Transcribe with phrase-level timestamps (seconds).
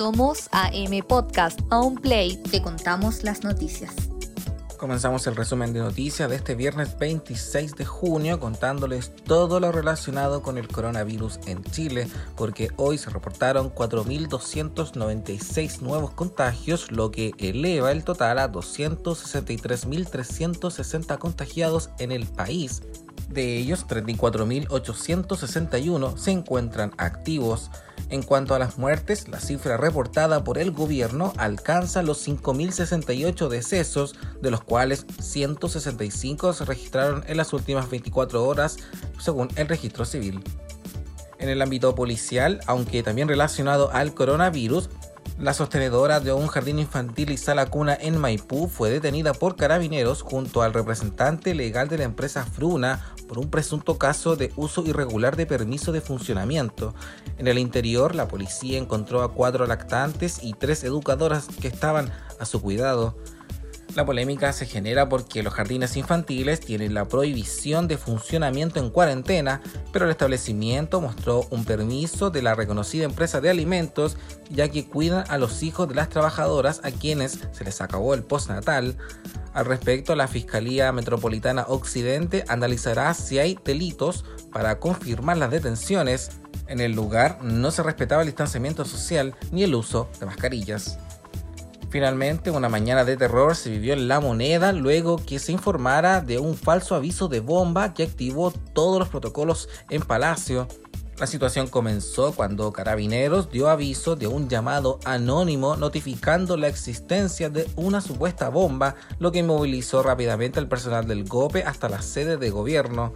[0.00, 3.92] Somos AM Podcast, a un play, te contamos las noticias.
[4.78, 10.42] Comenzamos el resumen de noticias de este viernes 26 de junio contándoles todo lo relacionado
[10.42, 17.92] con el coronavirus en Chile, porque hoy se reportaron 4.296 nuevos contagios, lo que eleva
[17.92, 22.80] el total a 263.360 contagiados en el país.
[23.28, 27.70] De ellos, 34.861 se encuentran activos.
[28.10, 34.16] En cuanto a las muertes, la cifra reportada por el gobierno alcanza los 5.068 decesos,
[34.42, 38.78] de los cuales 165 se registraron en las últimas 24 horas,
[39.20, 40.42] según el registro civil.
[41.38, 44.90] En el ámbito policial, aunque también relacionado al coronavirus,
[45.38, 50.20] la sostenedora de un jardín infantil y sala cuna en Maipú fue detenida por carabineros
[50.20, 55.36] junto al representante legal de la empresa Fruna por un presunto caso de uso irregular
[55.36, 56.96] de permiso de funcionamiento.
[57.38, 62.44] En el interior, la policía encontró a cuatro lactantes y tres educadoras que estaban a
[62.44, 63.16] su cuidado.
[63.96, 69.60] La polémica se genera porque los jardines infantiles tienen la prohibición de funcionamiento en cuarentena,
[69.92, 74.16] pero el establecimiento mostró un permiso de la reconocida empresa de alimentos,
[74.48, 78.22] ya que cuidan a los hijos de las trabajadoras a quienes se les acabó el
[78.22, 78.96] postnatal.
[79.54, 86.30] Al respecto, la Fiscalía Metropolitana Occidente analizará si hay delitos para confirmar las detenciones.
[86.68, 90.98] En el lugar no se respetaba el distanciamiento social ni el uso de mascarillas.
[91.90, 96.38] Finalmente, una mañana de terror se vivió en La Moneda luego que se informara de
[96.38, 100.68] un falso aviso de bomba que activó todos los protocolos en Palacio.
[101.18, 107.68] La situación comenzó cuando Carabineros dio aviso de un llamado anónimo notificando la existencia de
[107.74, 112.50] una supuesta bomba, lo que movilizó rápidamente al personal del GOPE hasta la sede de
[112.50, 113.12] gobierno.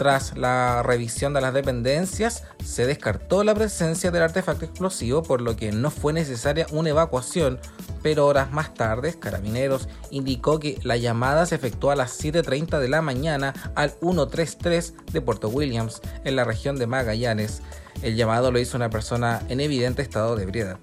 [0.00, 5.56] Tras la revisión de las dependencias, se descartó la presencia del artefacto explosivo, por lo
[5.56, 7.60] que no fue necesaria una evacuación,
[8.02, 12.88] pero horas más tarde, Carabineros indicó que la llamada se efectuó a las 7.30 de
[12.88, 17.60] la mañana al 133 de Puerto Williams, en la región de Magallanes.
[18.00, 20.78] El llamado lo hizo una persona en evidente estado de ebriedad.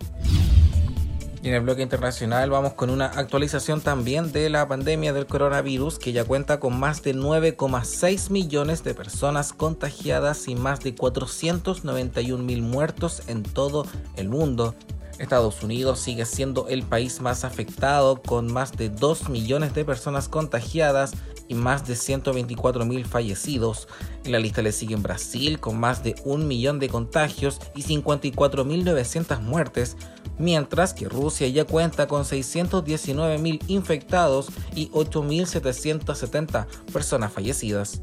[1.41, 5.99] Y en el bloque internacional vamos con una actualización también de la pandemia del coronavirus
[5.99, 12.43] que ya cuenta con más de 9,6 millones de personas contagiadas y más de 491
[12.43, 14.73] mil muertos en todo el mundo.
[15.19, 20.29] Estados Unidos sigue siendo el país más afectado con más de 2 millones de personas
[20.29, 21.13] contagiadas
[21.47, 23.87] y más de 124 mil fallecidos.
[24.23, 29.41] En la lista le siguen Brasil con más de un millón de contagios y 54.900
[29.41, 29.97] muertes,
[30.37, 38.01] mientras que Rusia ya cuenta con 619.000 infectados y 8.770 personas fallecidas.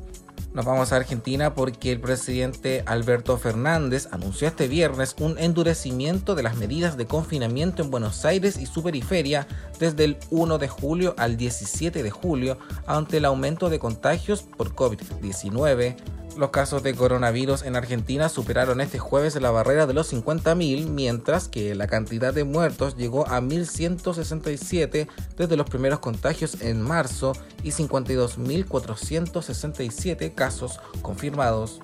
[0.55, 6.45] Nos vamos a Argentina porque el presidente Alberto Fernández anunció este viernes un endurecimiento de
[6.45, 9.49] las medidas de confinamiento en Buenos Aires y su periferia
[9.81, 12.57] desde el 1 de julio al 17 de julio
[12.87, 15.97] ante el aumento de contagios por COVID-19
[16.37, 21.49] los casos de coronavirus en Argentina superaron este jueves la barrera de los 50.000, mientras
[21.49, 27.71] que la cantidad de muertos llegó a 1.167 desde los primeros contagios en marzo y
[27.71, 31.81] 52.467 casos confirmados.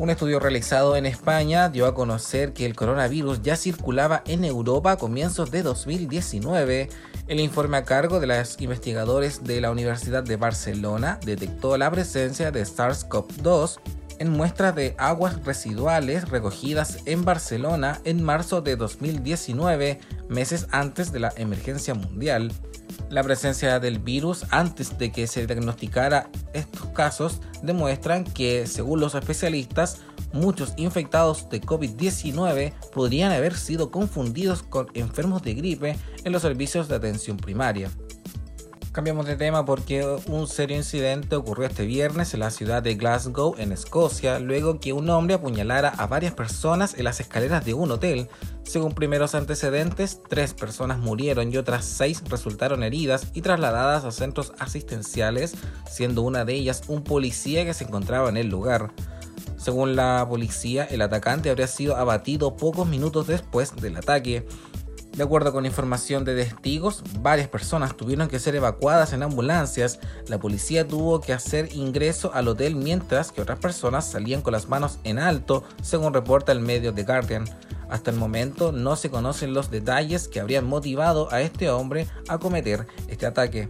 [0.00, 4.92] Un estudio realizado en España dio a conocer que el coronavirus ya circulaba en Europa
[4.92, 6.88] a comienzos de 2019.
[7.28, 12.50] El informe a cargo de los investigadores de la Universidad de Barcelona detectó la presencia
[12.50, 13.78] de SARS-CoV-2
[14.20, 20.00] en muestras de aguas residuales recogidas en Barcelona en marzo de 2019,
[20.30, 22.52] meses antes de la emergencia mundial.
[23.10, 29.16] La presencia del virus antes de que se diagnosticara estos casos demuestran que, según los
[29.16, 29.98] especialistas,
[30.32, 36.86] muchos infectados de COVID-19 podrían haber sido confundidos con enfermos de gripe en los servicios
[36.86, 37.90] de atención primaria.
[38.92, 43.54] Cambiamos de tema porque un serio incidente ocurrió este viernes en la ciudad de Glasgow,
[43.56, 47.92] en Escocia, luego que un hombre apuñalara a varias personas en las escaleras de un
[47.92, 48.28] hotel.
[48.64, 54.54] Según primeros antecedentes, tres personas murieron y otras seis resultaron heridas y trasladadas a centros
[54.58, 55.54] asistenciales,
[55.88, 58.90] siendo una de ellas un policía que se encontraba en el lugar.
[59.56, 64.48] Según la policía, el atacante habría sido abatido pocos minutos después del ataque.
[65.16, 69.98] De acuerdo con información de testigos, varias personas tuvieron que ser evacuadas en ambulancias.
[70.28, 74.68] La policía tuvo que hacer ingreso al hotel mientras que otras personas salían con las
[74.68, 77.44] manos en alto, según reporta el medio The Guardian.
[77.90, 82.38] Hasta el momento no se conocen los detalles que habrían motivado a este hombre a
[82.38, 83.68] cometer este ataque.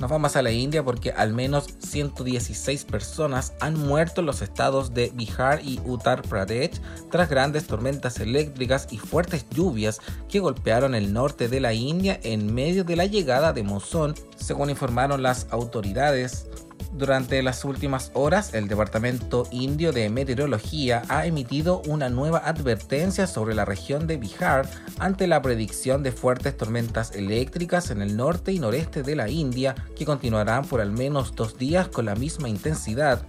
[0.00, 4.94] Nos vamos a la India porque al menos 116 personas han muerto en los estados
[4.94, 6.80] de Bihar y Uttar Pradesh
[7.10, 12.54] tras grandes tormentas eléctricas y fuertes lluvias que golpearon el norte de la India en
[12.54, 16.46] medio de la llegada de monzón, según informaron las autoridades.
[16.92, 23.54] Durante las últimas horas, el Departamento Indio de Meteorología ha emitido una nueva advertencia sobre
[23.54, 28.58] la región de Bihar ante la predicción de fuertes tormentas eléctricas en el norte y
[28.58, 33.24] noreste de la India que continuarán por al menos dos días con la misma intensidad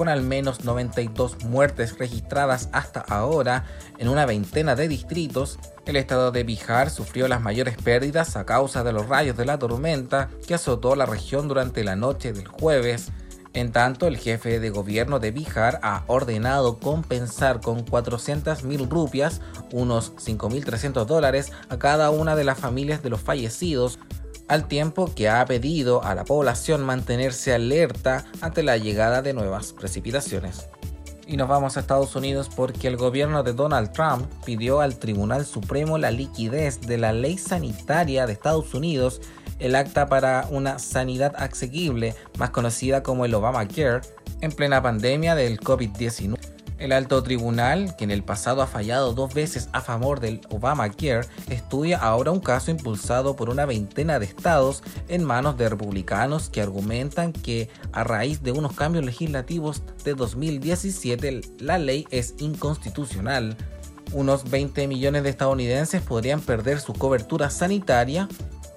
[0.00, 3.66] con al menos 92 muertes registradas hasta ahora
[3.98, 8.82] en una veintena de distritos, el estado de Bihar sufrió las mayores pérdidas a causa
[8.82, 13.12] de los rayos de la tormenta que azotó la región durante la noche del jueves.
[13.52, 20.14] En tanto, el jefe de gobierno de Bihar ha ordenado compensar con 400.000 rupias, unos
[20.16, 23.98] 5.300 dólares, a cada una de las familias de los fallecidos
[24.50, 29.72] al tiempo que ha pedido a la población mantenerse alerta ante la llegada de nuevas
[29.72, 30.68] precipitaciones.
[31.28, 35.46] Y nos vamos a Estados Unidos porque el gobierno de Donald Trump pidió al Tribunal
[35.46, 39.20] Supremo la liquidez de la ley sanitaria de Estados Unidos,
[39.60, 44.00] el acta para una sanidad asequible, más conocida como el Obamacare,
[44.40, 46.49] en plena pandemia del COVID-19.
[46.80, 51.28] El alto tribunal, que en el pasado ha fallado dos veces a favor del Obamacare,
[51.50, 56.62] estudia ahora un caso impulsado por una veintena de estados en manos de republicanos que
[56.62, 63.58] argumentan que a raíz de unos cambios legislativos de 2017 la ley es inconstitucional.
[64.14, 68.26] Unos 20 millones de estadounidenses podrían perder su cobertura sanitaria,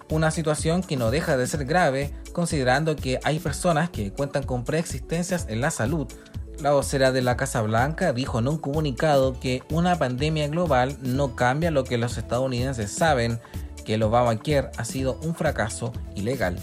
[0.10, 4.66] una situación que no deja de ser grave considerando que hay personas que cuentan con
[4.66, 6.08] preexistencias en la salud,
[6.60, 11.36] la vocera de la Casa Blanca dijo en un comunicado que una pandemia global no
[11.36, 13.40] cambia lo que los estadounidenses saben,
[13.86, 16.58] que el Obamacare ha sido un fracaso ilegal.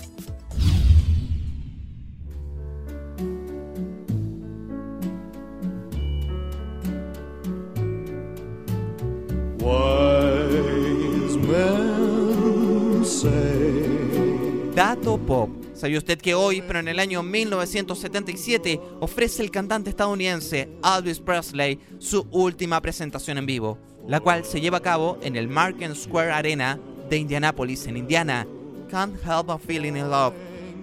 [14.75, 20.69] Dato Pop ¿Sabía usted que hoy, pero en el año 1977, ofrece el cantante estadounidense
[20.85, 25.49] Elvis Presley su última presentación en vivo, la cual se lleva a cabo en el
[25.49, 26.79] Market Square Arena
[27.09, 28.47] de Indianapolis, en Indiana?
[28.91, 30.35] Can't Help a Feeling in Love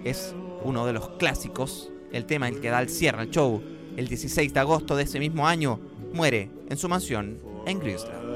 [0.02, 0.34] es
[0.64, 3.62] uno de los clásicos, el tema en el que da el cierre al show.
[3.96, 5.78] El 16 de agosto de ese mismo año,
[6.12, 8.26] muere en su mansión en Graceland.